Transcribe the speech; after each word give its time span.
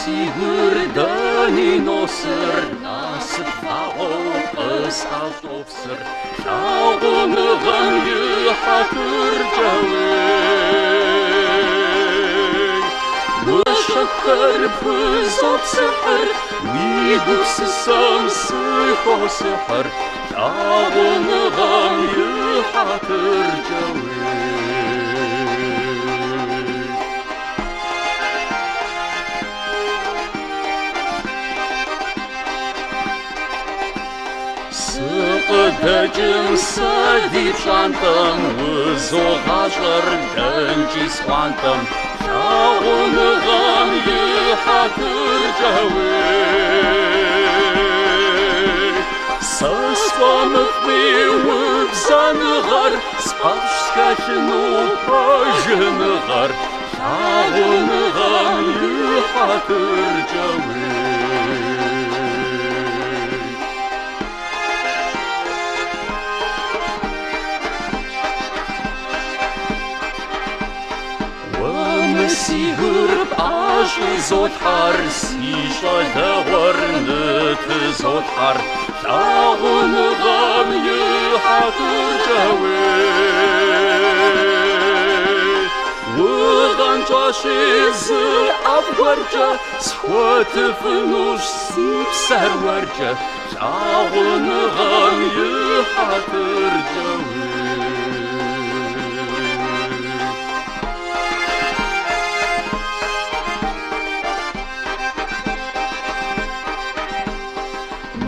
sigur 0.00 0.74
dă 0.94 1.10
ni 1.54 1.78
no 1.86 2.00
săr, 2.18 2.62
nasă 2.82 3.44
fa 3.60 3.82
o 3.98 4.10
ăsta 4.86 5.22
top 5.42 5.68
săr, 5.80 6.00
sau 6.42 6.86
bună 7.00 7.48
vân 7.62 7.88
gâ 8.04 8.24
ha 8.62 8.78
târgălăi. 8.92 10.00
Mă 13.46 13.72
șăcăr 13.84 14.60
pâzot 14.80 15.62
săr, 15.72 16.28
mi 16.72 17.12
dus 17.26 17.54
să-mi. 17.82 18.20
Сықыдычым 34.70 36.56
садип 36.56 37.56
шантым, 37.58 38.38
Узоғашыр 38.70 40.06
дэнчис 40.36 41.16
хвантым, 41.26 41.80
Шағуныған 42.22 43.90
ехатыр 44.06 45.42
жауы. 45.58 46.06
Сыспанып 49.50 50.86
меуіп 50.86 51.90
занығар, 52.04 52.92
Спашкашыну 53.26 54.62
пажынығар, 55.08 56.54
Шағуныған 56.94 58.72
ехатыр 59.18 60.24
жауы. 60.30 61.29
سيهرب 72.34 73.26
عاجل 73.38 74.20
زود 74.20 74.50
حر 74.64 75.08
سيشا 75.08 76.02
دورنت 76.16 77.92
زود 77.98 78.22
حر 78.36 78.60
تعاون 79.02 79.94
غام 80.24 80.72
يحاتر 80.86 82.06
جاوي 82.26 83.80
وغان 86.18 87.00
جاشي 87.10 87.92
زي 87.92 88.50
أبورجا 88.66 89.58
سخوات 89.78 90.52
فنوش 90.82 91.40
سيب 91.40 92.06
سهر 92.28 92.50
ورجا 92.64 93.16
تعاون 93.54 94.50
غام 94.78 95.22
يحاتر 95.22 96.72
جاوي 96.94 97.69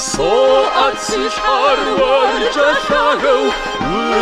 ساعت 0.00 0.98
sich 0.98 1.36
harwarja 1.44 2.68
tharo 2.88 3.38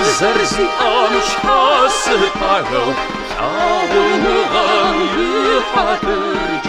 Uzerzi 0.00 0.66
am 0.92 1.12
chase 1.30 2.16
paro 2.40 2.86
Chabon 3.30 4.24
ram 4.52 4.96
yuhaterja 5.16 6.67